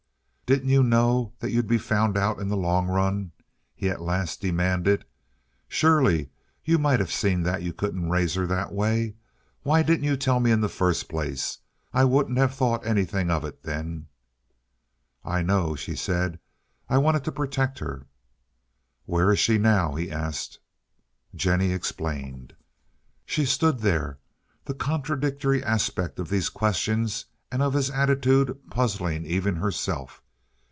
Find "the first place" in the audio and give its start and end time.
10.59-11.59